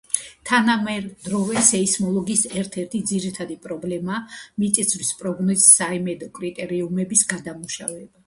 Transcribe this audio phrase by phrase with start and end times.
[0.49, 8.15] თანამედროვე სეისმოლოგიის ერთ-ერთი ძირითადი პრობლემაა მიწისძვრის პროგნოზის საიმედო კრიტერიუმების დამუშავება.